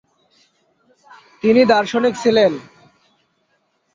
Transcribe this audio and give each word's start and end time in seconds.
তিনি 1.43 1.61
দার্শনিক 1.65 2.13
ছিলেন। 2.23 2.51